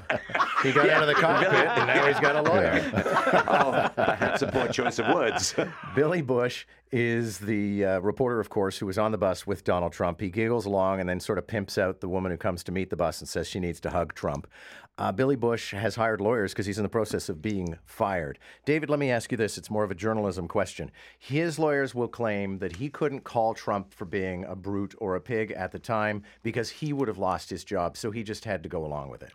He 0.62 0.74
got 0.74 0.90
out 0.90 1.04
of 1.04 1.08
the 1.08 1.14
cockpit 1.14 1.54
and 1.54 1.88
now 1.88 2.06
he's 2.06 2.20
got 2.20 2.36
a 2.36 2.42
lawyer. 2.42 2.82
oh, 3.48 3.90
perhaps 3.96 4.42
a 4.42 4.48
poor 4.48 4.68
choice 4.68 5.00
of 5.00 5.08
words. 5.16 5.56
Billy 5.96 6.22
Bush 6.22 6.66
is 6.92 7.40
the 7.40 7.86
uh, 7.86 8.00
reporter, 8.00 8.42
of 8.42 8.50
course, 8.50 8.78
who 8.78 8.88
was 8.88 8.98
on 8.98 9.14
the 9.14 9.18
bus 9.18 9.48
with 9.48 9.64
Donald 9.64 9.94
Trump. 9.94 10.20
He 10.20 10.30
giggles 10.30 10.66
along 10.66 11.00
and 11.00 11.08
then 11.08 11.22
sort 11.22 11.38
of 11.38 11.48
pimps 11.48 11.78
out 11.78 12.02
the 12.02 12.10
woman 12.10 12.30
who 12.30 12.38
comes 12.38 12.62
to 12.66 12.74
meet 12.74 12.90
the 12.90 12.98
bus 12.98 13.22
and 13.22 13.30
says 13.30 13.48
she 13.48 13.62
needs 13.62 13.80
to 13.80 13.92
hug 13.92 14.14
Trump. 14.14 14.48
Uh, 14.98 15.12
Billy 15.12 15.38
Bush 15.38 15.72
has 15.72 15.96
hired 15.96 16.20
lawyers 16.22 16.52
because 16.52 16.66
he's 16.66 16.78
in 16.78 16.84
the 16.84 16.90
process 16.90 17.30
of 17.30 17.42
being 17.42 17.78
fired. 17.86 18.38
David, 18.66 18.90
let 18.90 19.00
me 19.00 19.10
ask 19.10 19.32
you 19.32 19.38
this. 19.38 19.58
It's 19.58 19.72
more 19.72 19.84
of 19.86 19.90
a 19.90 19.96
journalism 19.96 20.48
question. 20.48 20.92
His 21.18 21.58
lawyers 21.58 21.96
will 21.96 22.10
claim 22.10 22.60
that 22.60 22.76
he 22.76 22.90
couldn't 22.90 23.24
call 23.24 23.54
Trump 23.54 23.94
for 23.94 24.06
being 24.06 24.44
a 24.44 24.56
brute 24.56 24.94
or 25.00 25.16
a 25.16 25.22
pig 25.22 25.52
at 25.54 25.72
the 25.72 25.80
time 25.80 26.01
because 26.44 26.70
he 26.70 26.94
would 26.94 27.08
have 27.08 27.18
lost 27.18 27.50
his 27.50 27.64
job, 27.64 27.98
so 27.98 28.12
he 28.12 28.24
just 28.24 28.46
had 28.46 28.64
to 28.64 28.70
go 28.70 28.86
along 28.86 29.10
with 29.10 29.22
it. 29.24 29.32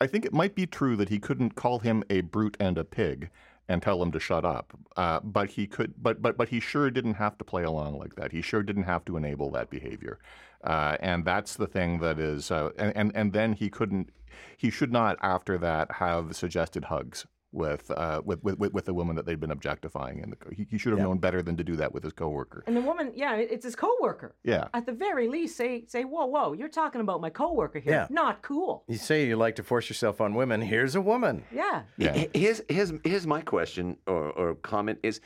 I 0.00 0.06
think 0.06 0.24
it 0.24 0.32
might 0.32 0.54
be 0.54 0.66
true 0.66 0.96
that 0.96 1.08
he 1.08 1.18
couldn't 1.18 1.54
call 1.54 1.80
him 1.80 2.02
a 2.08 2.22
brute 2.22 2.56
and 2.58 2.78
a 2.78 2.84
pig 2.84 3.30
and 3.68 3.82
tell 3.82 4.02
him 4.02 4.10
to 4.12 4.18
shut 4.18 4.44
up. 4.44 4.72
Uh, 4.96 5.20
but 5.20 5.50
he 5.50 5.66
could, 5.66 5.94
but 6.02 6.20
but 6.22 6.36
but 6.36 6.48
he 6.48 6.60
sure 6.60 6.90
didn't 6.90 7.14
have 7.14 7.38
to 7.38 7.44
play 7.44 7.62
along 7.62 7.98
like 7.98 8.16
that. 8.16 8.32
He 8.32 8.42
sure 8.42 8.62
didn't 8.62 8.84
have 8.84 9.04
to 9.04 9.16
enable 9.16 9.50
that 9.52 9.70
behavior, 9.70 10.18
uh, 10.64 10.96
and 11.00 11.24
that's 11.24 11.54
the 11.56 11.66
thing 11.66 11.98
that 12.00 12.18
is. 12.18 12.50
Uh, 12.50 12.70
and, 12.78 12.96
and 12.96 13.12
and 13.14 13.32
then 13.32 13.52
he 13.52 13.68
couldn't. 13.68 14.10
He 14.56 14.70
should 14.70 14.92
not 14.92 15.18
after 15.22 15.58
that 15.58 15.92
have 15.92 16.34
suggested 16.34 16.84
hugs 16.86 17.26
with 17.52 17.90
uh, 17.90 18.22
with, 18.24 18.42
with 18.44 18.58
with 18.72 18.84
the 18.84 18.94
woman 18.94 19.16
that 19.16 19.26
they'd 19.26 19.40
been 19.40 19.50
objectifying, 19.50 20.22
and 20.22 20.32
the, 20.32 20.54
he, 20.54 20.66
he 20.70 20.78
should 20.78 20.92
have 20.92 21.00
known 21.00 21.18
better 21.18 21.42
than 21.42 21.56
to 21.56 21.64
do 21.64 21.74
that 21.76 21.92
with 21.92 22.04
his 22.04 22.12
coworker. 22.12 22.62
And 22.66 22.76
the 22.76 22.80
woman, 22.80 23.12
yeah, 23.14 23.34
it's 23.36 23.64
his 23.64 23.74
coworker. 23.74 24.36
Yeah. 24.44 24.68
At 24.72 24.86
the 24.86 24.92
very 24.92 25.26
least, 25.28 25.56
say, 25.56 25.84
say, 25.86 26.04
whoa, 26.04 26.26
whoa, 26.26 26.52
you're 26.52 26.68
talking 26.68 27.00
about 27.00 27.20
my 27.20 27.30
coworker 27.30 27.80
here. 27.80 27.92
Yeah. 27.92 28.06
Not 28.10 28.42
cool. 28.42 28.84
You 28.88 28.96
say 28.98 29.26
you 29.26 29.36
like 29.36 29.56
to 29.56 29.62
force 29.64 29.88
yourself 29.88 30.20
on 30.20 30.34
women. 30.34 30.60
Here's 30.60 30.94
a 30.94 31.00
woman. 31.00 31.42
Yeah. 31.52 31.82
Yeah. 31.96 32.14
H- 32.14 32.30
Here's 32.34 32.62
here's 32.68 32.92
here's 33.04 33.26
my 33.26 33.40
question 33.40 33.96
or, 34.06 34.30
or 34.30 34.54
comment 34.54 34.98
is 35.02 35.20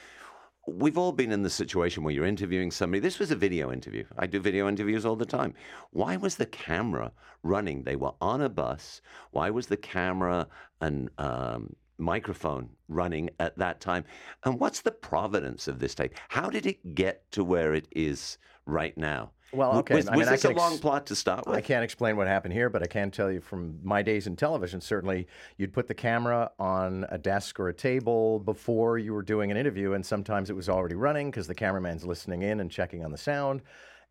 we've 0.66 0.96
all 0.96 1.12
been 1.12 1.30
in 1.30 1.42
the 1.42 1.50
situation 1.50 2.02
where 2.04 2.14
you're 2.14 2.24
interviewing 2.24 2.70
somebody. 2.70 3.00
This 3.00 3.18
was 3.18 3.30
a 3.30 3.36
video 3.36 3.70
interview. 3.70 4.04
I 4.16 4.26
do 4.26 4.40
video 4.40 4.66
interviews 4.66 5.04
all 5.04 5.14
the 5.16 5.26
time. 5.26 5.52
Why 5.90 6.16
was 6.16 6.36
the 6.36 6.46
camera 6.46 7.12
running? 7.42 7.82
They 7.82 7.96
were 7.96 8.12
on 8.22 8.40
a 8.40 8.48
bus. 8.48 9.02
Why 9.32 9.50
was 9.50 9.66
the 9.66 9.76
camera 9.76 10.46
and 10.80 11.10
um, 11.18 11.76
microphone 11.98 12.70
running 12.88 13.30
at 13.40 13.56
that 13.58 13.80
time? 13.80 14.04
And 14.44 14.58
what's 14.58 14.80
the 14.80 14.92
providence 14.92 15.68
of 15.68 15.78
this 15.78 15.94
tape? 15.94 16.14
How 16.28 16.50
did 16.50 16.66
it 16.66 16.94
get 16.94 17.30
to 17.32 17.44
where 17.44 17.74
it 17.74 17.88
is 17.92 18.38
right 18.66 18.96
now? 18.96 19.30
Well, 19.54 19.78
okay, 19.78 19.94
Was, 19.94 20.08
I 20.08 20.12
mean, 20.12 20.20
was 20.20 20.28
I 20.28 20.32
this 20.32 20.44
a 20.44 20.50
ex- 20.50 20.58
long 20.58 20.78
plot 20.78 21.06
to 21.06 21.16
start 21.16 21.46
with? 21.46 21.54
I 21.54 21.60
can't 21.60 21.84
explain 21.84 22.16
what 22.16 22.26
happened 22.26 22.54
here, 22.54 22.68
but 22.68 22.82
I 22.82 22.86
can 22.86 23.10
tell 23.10 23.30
you 23.30 23.40
from 23.40 23.78
my 23.84 24.02
days 24.02 24.26
in 24.26 24.34
television, 24.34 24.80
certainly 24.80 25.28
you'd 25.58 25.72
put 25.72 25.86
the 25.86 25.94
camera 25.94 26.50
on 26.58 27.06
a 27.08 27.18
desk 27.18 27.60
or 27.60 27.68
a 27.68 27.74
table 27.74 28.40
before 28.40 28.98
you 28.98 29.14
were 29.14 29.22
doing 29.22 29.50
an 29.50 29.56
interview, 29.56 29.92
and 29.92 30.04
sometimes 30.04 30.50
it 30.50 30.54
was 30.54 30.68
already 30.68 30.96
running 30.96 31.30
because 31.30 31.46
the 31.46 31.54
cameraman's 31.54 32.04
listening 32.04 32.42
in 32.42 32.60
and 32.60 32.70
checking 32.70 33.04
on 33.04 33.12
the 33.12 33.18
sound. 33.18 33.62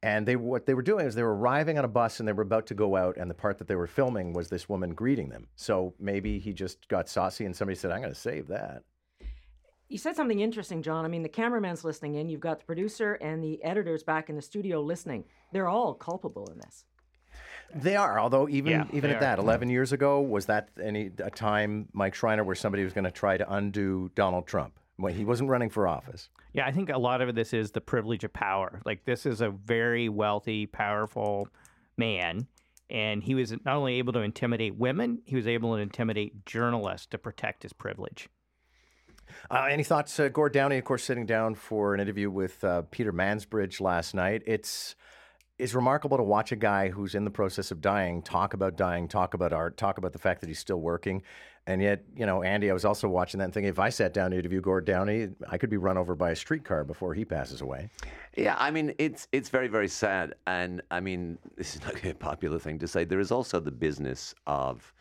And 0.04 0.28
they 0.28 0.36
what 0.36 0.66
they 0.66 0.74
were 0.74 0.82
doing 0.82 1.06
is 1.06 1.16
they 1.16 1.24
were 1.24 1.34
arriving 1.36 1.78
on 1.78 1.86
a 1.86 1.88
bus 1.88 2.20
and 2.20 2.28
they 2.28 2.34
were 2.34 2.44
about 2.44 2.68
to 2.68 2.74
go 2.74 2.98
out, 2.98 3.16
and 3.16 3.30
the 3.30 3.34
part 3.34 3.58
that 3.60 3.70
they 3.70 3.76
were 3.76 3.88
filming 3.88 4.34
was 4.34 4.50
this 4.50 4.68
woman 4.68 4.94
greeting 4.94 5.30
them. 5.30 5.48
So 5.56 5.94
maybe 5.98 6.40
he 6.40 6.52
just 6.52 6.90
got 6.90 7.08
saucy 7.08 7.46
and 7.46 7.56
somebody 7.56 7.78
said, 7.78 7.90
I'm 7.90 8.02
going 8.02 8.14
to 8.14 8.20
save 8.20 8.48
that. 8.50 8.84
You 9.88 9.98
said 9.98 10.18
something 10.18 10.42
interesting, 10.42 10.82
John. 10.82 11.06
I 11.06 11.08
mean, 11.08 11.24
the 11.24 11.30
cameraman's 11.30 11.86
listening 11.86 12.16
in. 12.16 12.28
You've 12.28 12.42
got 12.42 12.60
the 12.60 12.66
producer 12.66 13.14
and 13.14 13.42
the 13.42 13.64
editors 13.64 14.04
back 14.04 14.30
in 14.30 14.36
the 14.36 14.42
studio 14.42 14.82
listening. 14.82 15.24
They're 15.54 15.70
all 15.70 15.94
culpable 15.94 16.48
in 16.52 16.58
this. 16.58 16.84
They 17.74 17.96
are, 17.96 18.20
although 18.20 18.50
even 18.50 18.74
Yeah, 18.74 18.86
even 18.92 19.10
at 19.10 19.18
are. 19.18 19.20
that, 19.22 19.40
eleven 19.40 19.70
years 19.70 19.94
ago, 19.94 20.20
was 20.20 20.48
that 20.48 20.68
any 20.84 21.12
a 21.20 21.32
time, 21.32 21.88
Mike 21.94 22.14
Schreiner, 22.14 22.44
where 22.44 22.56
somebody 22.56 22.84
was 22.84 22.92
going 22.92 23.06
to 23.06 23.12
try 23.12 23.38
to 23.38 23.54
undo 23.54 24.12
Donald 24.16 24.48
Trump 24.48 24.74
when 24.98 25.14
he 25.14 25.26
wasn't 25.26 25.50
running 25.50 25.70
for 25.70 25.88
office? 25.88 26.30
Yeah, 26.54 26.66
I 26.66 26.72
think 26.72 26.90
a 26.90 26.98
lot 26.98 27.22
of 27.22 27.34
this 27.36 27.54
is 27.54 27.72
the 27.72 27.82
privilege 27.82 28.24
of 28.24 28.34
power. 28.34 28.82
Like 28.86 29.06
this 29.06 29.26
is 29.26 29.42
a 29.42 29.50
very 29.50 30.10
wealthy, 30.10 30.66
powerful 30.66 31.48
man, 31.98 32.48
and 32.90 33.24
he 33.24 33.36
was 33.36 33.52
not 33.52 33.76
only 33.76 33.96
able 33.96 34.14
to 34.14 34.20
intimidate 34.20 34.78
women, 34.78 35.22
he 35.26 35.36
was 35.36 35.48
able 35.48 35.76
to 35.76 35.82
intimidate 35.82 36.46
journalists 36.46 37.08
to 37.08 37.18
protect 37.18 37.64
his 37.64 37.74
privilege. 37.74 38.30
Uh, 39.50 39.68
any 39.70 39.84
thoughts, 39.84 40.20
uh, 40.20 40.28
Gord 40.28 40.54
Downie? 40.54 40.78
Of 40.78 40.86
course, 40.86 41.04
sitting 41.04 41.26
down 41.26 41.56
for 41.56 41.94
an 41.94 42.00
interview 42.00 42.30
with 42.30 42.64
uh, 42.64 42.84
Peter 42.92 43.12
Mansbridge 43.12 43.82
last 43.82 44.14
night. 44.14 44.44
It's 44.46 44.96
it's 45.60 45.74
remarkable 45.74 46.18
to 46.18 46.24
watch 46.24 46.52
a 46.52 46.56
guy 46.56 46.90
who's 46.90 47.16
in 47.16 47.24
the 47.24 47.32
process 47.32 47.72
of 47.72 47.80
dying 47.80 48.22
talk 48.22 48.54
about 48.54 48.76
dying, 48.76 49.08
talk 49.08 49.34
about 49.34 49.54
art, 49.54 49.78
talk 49.78 49.98
about 49.98 50.14
the 50.14 50.20
fact 50.20 50.42
that 50.42 50.48
he's 50.48 50.60
still 50.60 50.82
working. 50.82 51.22
And 51.66 51.82
yet, 51.82 52.04
you 52.16 52.26
know, 52.26 52.44
Andy, 52.44 52.70
I 52.70 52.74
was 52.74 52.84
also 52.84 53.08
watching 53.08 53.38
that 53.38 53.46
and 53.46 53.54
thinking, 53.54 53.70
if 53.70 53.80
I 53.80 53.90
sat 53.90 54.14
down 54.14 54.32
to 54.32 54.38
interview 54.38 54.60
Gord 54.60 54.86
Downie, 54.86 55.30
I 55.50 55.58
could 55.58 55.70
be 55.70 55.78
run 55.78 55.98
over 55.98 56.16
by 56.16 56.32
a 56.32 56.36
streetcar 56.36 56.84
before 56.84 57.14
he 57.14 57.24
passes 57.24 57.62
away. 57.62 57.90
Yeah, 58.36 58.56
I 58.60 58.72
mean 58.72 58.94
it's 58.98 59.28
it's 59.32 59.50
very 59.50 59.68
very 59.68 59.88
sad, 59.88 60.34
and 60.48 60.82
I 60.92 61.00
mean 61.00 61.38
this 61.56 61.76
is 61.76 61.82
not 61.84 62.04
a 62.04 62.14
popular 62.14 62.60
thing 62.60 62.80
to 62.80 62.88
say. 62.88 63.06
There 63.06 63.20
is 63.20 63.32
also 63.32 63.60
the 63.60 63.72
business 63.72 64.36
of 64.48 64.92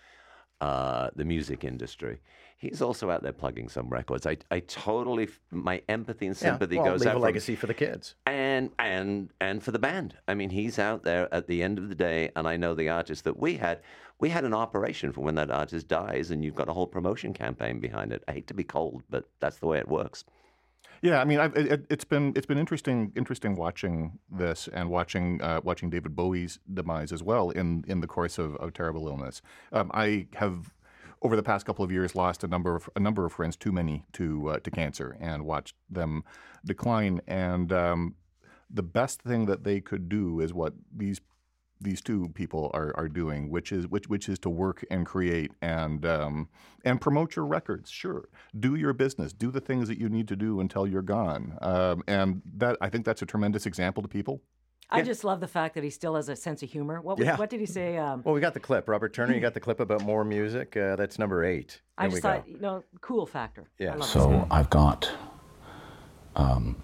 uh, 0.60 1.10
the 1.16 1.24
music 1.24 1.64
industry. 1.64 2.20
He's 2.58 2.80
also 2.80 3.10
out 3.10 3.24
there 3.24 3.32
plugging 3.32 3.68
some 3.68 3.88
records. 3.88 4.24
I, 4.24 4.36
I 4.52 4.60
totally 4.60 5.28
my 5.50 5.82
empathy 5.88 6.28
and 6.28 6.36
sympathy 6.36 6.76
yeah, 6.76 6.82
well, 6.82 6.92
goes 6.92 7.00
leave 7.00 7.08
out 7.08 7.10
a 7.10 7.14
for 7.14 7.16
him. 7.16 7.22
legacy 7.22 7.56
for 7.56 7.66
the 7.66 7.74
kids. 7.74 8.14
and 8.26 8.51
and 8.52 8.70
and 8.78 9.30
and 9.40 9.62
for 9.62 9.70
the 9.70 9.78
band. 9.78 10.14
I 10.28 10.34
mean, 10.34 10.50
he's 10.50 10.78
out 10.78 11.04
there 11.04 11.32
at 11.32 11.46
the 11.46 11.62
end 11.62 11.78
of 11.78 11.88
the 11.88 11.94
day, 11.94 12.30
and 12.36 12.46
I 12.46 12.56
know 12.56 12.74
the 12.74 12.88
artist 12.88 13.24
that 13.24 13.38
we 13.38 13.56
had. 13.56 13.80
We 14.20 14.28
had 14.28 14.44
an 14.44 14.54
operation 14.54 15.12
for 15.12 15.22
when 15.22 15.34
that 15.34 15.50
artist 15.50 15.88
dies, 15.88 16.30
and 16.30 16.44
you've 16.44 16.54
got 16.54 16.68
a 16.68 16.72
whole 16.72 16.86
promotion 16.86 17.32
campaign 17.32 17.80
behind 17.80 18.12
it. 18.12 18.22
I 18.28 18.32
hate 18.32 18.46
to 18.48 18.54
be 18.54 18.64
cold, 18.64 19.02
but 19.10 19.28
that's 19.40 19.58
the 19.58 19.66
way 19.66 19.78
it 19.78 19.88
works. 19.88 20.24
Yeah, 21.00 21.20
I 21.20 21.24
mean, 21.24 21.40
it, 21.40 21.84
it's 21.90 22.04
been 22.04 22.32
it's 22.36 22.46
been 22.46 22.58
interesting 22.58 23.12
interesting 23.16 23.56
watching 23.56 24.18
this 24.30 24.68
and 24.72 24.88
watching 24.88 25.42
uh, 25.42 25.60
watching 25.64 25.90
David 25.90 26.14
Bowie's 26.14 26.60
demise 26.72 27.10
as 27.10 27.22
well 27.22 27.50
in 27.50 27.84
in 27.88 28.00
the 28.00 28.06
course 28.06 28.38
of, 28.38 28.54
of 28.56 28.72
terrible 28.72 29.08
illness. 29.08 29.42
Um, 29.72 29.90
I 29.92 30.28
have 30.34 30.70
over 31.22 31.36
the 31.36 31.42
past 31.42 31.66
couple 31.66 31.84
of 31.84 31.90
years 31.90 32.14
lost 32.14 32.44
a 32.44 32.48
number 32.48 32.76
of 32.76 32.88
a 32.94 33.00
number 33.00 33.24
of 33.24 33.32
friends, 33.32 33.56
too 33.56 33.72
many 33.72 34.04
to 34.12 34.50
uh, 34.50 34.58
to 34.60 34.70
cancer, 34.70 35.16
and 35.20 35.44
watched 35.44 35.74
them 35.90 36.22
decline. 36.64 37.20
And 37.26 37.72
um, 37.72 38.14
the 38.72 38.82
best 38.82 39.22
thing 39.22 39.46
that 39.46 39.64
they 39.64 39.80
could 39.80 40.08
do 40.08 40.40
is 40.40 40.52
what 40.54 40.74
these 40.96 41.20
these 41.80 42.00
two 42.00 42.28
people 42.34 42.70
are, 42.74 42.96
are 42.96 43.08
doing, 43.08 43.50
which 43.50 43.72
is 43.72 43.88
which 43.88 44.08
which 44.08 44.28
is 44.28 44.38
to 44.38 44.48
work 44.48 44.84
and 44.90 45.04
create 45.04 45.50
and 45.60 46.06
um, 46.06 46.48
and 46.84 47.00
promote 47.00 47.34
your 47.34 47.44
records. 47.44 47.90
Sure, 47.90 48.28
do 48.58 48.76
your 48.76 48.92
business, 48.92 49.32
do 49.32 49.50
the 49.50 49.60
things 49.60 49.88
that 49.88 49.98
you 49.98 50.08
need 50.08 50.28
to 50.28 50.36
do 50.36 50.60
until 50.60 50.86
you're 50.86 51.02
gone. 51.02 51.58
Um, 51.60 52.02
and 52.06 52.40
that 52.56 52.76
I 52.80 52.88
think 52.88 53.04
that's 53.04 53.22
a 53.22 53.26
tremendous 53.26 53.66
example 53.66 54.02
to 54.02 54.08
people. 54.08 54.42
I 54.94 55.00
just 55.00 55.24
love 55.24 55.40
the 55.40 55.48
fact 55.48 55.74
that 55.74 55.82
he 55.84 55.88
still 55.88 56.16
has 56.16 56.28
a 56.28 56.36
sense 56.36 56.62
of 56.62 56.70
humor. 56.70 57.00
What, 57.00 57.18
Yeah. 57.18 57.38
what 57.38 57.48
did 57.48 57.60
he 57.60 57.66
say? 57.66 57.96
Um, 57.96 58.20
Well, 58.24 58.34
we 58.34 58.42
got 58.42 58.52
the 58.52 58.60
clip. 58.60 58.90
Robert 58.90 59.14
Turner, 59.14 59.32
you 59.34 59.40
got 59.48 59.54
the 59.54 59.60
clip 59.60 59.80
about 59.80 60.02
more 60.04 60.22
music. 60.22 60.76
Uh, 60.76 60.96
that's 60.96 61.18
number 61.18 61.44
eight. 61.46 61.80
I 61.96 62.02
There 62.02 62.10
just 62.10 62.16
we 62.16 62.20
go. 62.20 62.28
thought, 62.36 62.48
you 62.48 62.58
know, 62.58 62.84
cool 63.00 63.24
factor. 63.24 63.70
Yeah. 63.78 63.98
So. 64.00 64.46
I've 64.50 64.68
got, 64.68 65.10
um, 66.36 66.76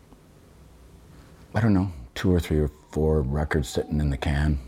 I 1.59 1.61
don't 1.61 1.75
know, 1.75 1.91
two 2.15 2.33
or 2.33 2.39
three 2.39 2.61
or 2.61 2.71
four 2.93 3.21
records 3.23 3.69
sitting 3.69 3.99
in 3.99 4.11
the 4.11 4.17
can. 4.17 4.61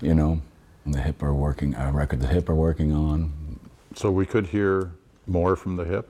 you 0.00 0.12
know, 0.12 0.40
and 0.84 0.92
the 0.92 1.00
hip 1.00 1.22
are 1.22 1.32
working, 1.32 1.76
a 1.76 1.92
record 1.92 2.20
the 2.20 2.26
hip 2.26 2.48
are 2.48 2.56
working 2.56 2.92
on. 2.92 3.60
So 3.94 4.10
we 4.10 4.26
could 4.26 4.46
hear 4.48 4.90
more 5.28 5.54
from 5.54 5.76
the 5.76 5.84
hip? 5.84 6.08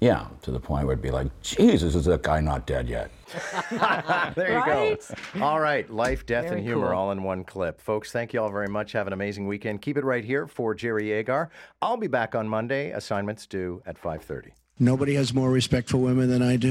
Yeah, 0.00 0.28
to 0.42 0.52
the 0.52 0.60
point 0.60 0.86
where 0.86 0.92
it'd 0.92 1.02
be 1.02 1.10
like, 1.10 1.26
Jesus, 1.42 1.96
is 1.96 2.04
that 2.04 2.22
guy 2.22 2.38
not 2.40 2.64
dead 2.64 2.88
yet? 2.88 3.10
There 4.36 4.50
you 4.52 4.58
Right? 4.58 5.00
go. 5.34 5.42
All 5.44 5.58
right. 5.58 5.90
Life, 5.90 6.24
death, 6.24 6.44
Very 6.44 6.58
and 6.58 6.64
humor 6.64 6.90
cool. 6.90 6.96
all 6.96 7.10
in 7.10 7.24
one 7.24 7.42
clip. 7.42 7.80
Folks, 7.80 8.12
thank 8.12 8.32
you 8.32 8.40
all 8.40 8.50
very 8.52 8.68
much. 8.68 8.92
Have 8.92 9.08
an 9.08 9.12
amazing 9.12 9.48
weekend. 9.48 9.82
Keep 9.82 9.96
it 9.96 10.04
right 10.04 10.24
here 10.24 10.46
for 10.46 10.76
Jerry 10.76 11.10
Agar. 11.10 11.50
I'll 11.82 11.96
be 11.96 12.06
back 12.06 12.36
on 12.36 12.48
Monday. 12.48 12.92
Assignments 12.92 13.46
due 13.46 13.82
at 13.84 14.00
5.30. 14.00 14.50
Nobody 14.82 15.14
has 15.16 15.34
more 15.34 15.50
respect 15.50 15.90
for 15.90 15.98
women 15.98 16.30
than 16.30 16.40
I 16.40 16.56
do. 16.56 16.68